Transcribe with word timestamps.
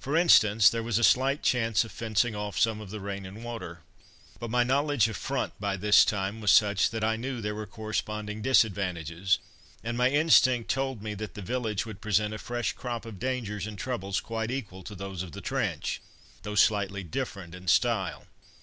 For 0.00 0.16
instance, 0.16 0.70
there 0.70 0.82
was 0.82 0.96
a 0.96 1.04
slight 1.04 1.42
chance 1.42 1.84
of 1.84 1.92
fencing 1.92 2.34
off 2.34 2.58
some 2.58 2.80
of 2.80 2.88
the 2.88 3.00
rain 3.00 3.26
and 3.26 3.44
water. 3.44 3.80
But 4.40 4.48
my 4.48 4.64
knowledge 4.64 5.08
of 5.10 5.16
"front" 5.18 5.60
by 5.60 5.76
this 5.76 6.06
time 6.06 6.40
was 6.40 6.50
such 6.52 6.88
that 6.88 7.04
I 7.04 7.16
knew 7.16 7.42
there 7.42 7.54
were 7.54 7.66
corresponding 7.66 8.40
disadvantages, 8.40 9.38
and 9.84 9.94
my 9.98 10.08
instinct 10.08 10.70
told 10.70 11.02
me 11.02 11.12
that 11.16 11.34
the 11.34 11.42
village 11.42 11.84
would 11.84 12.00
present 12.00 12.32
a 12.32 12.38
fresh 12.38 12.72
crop 12.72 13.04
of 13.04 13.18
dangers 13.18 13.66
and 13.66 13.78
troubles 13.78 14.20
quite 14.22 14.50
equal 14.50 14.82
to 14.84 14.94
those 14.94 15.22
of 15.22 15.32
the 15.32 15.42
trench, 15.42 16.00
though 16.44 16.54
slightly 16.54 17.02
different 17.02 17.54
in 17.54 17.68
style. 17.68 18.24